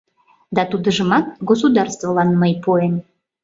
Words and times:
Да 0.55 0.63
тудыжымат 0.71 1.25
государствылан 1.49 2.29
мый 2.41 2.53
пуэм. 2.63 2.93